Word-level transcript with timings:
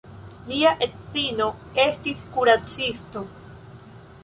Lia 0.45 0.71
edzino 0.85 1.51
estis 1.85 2.25
kuracisto. 2.33 3.25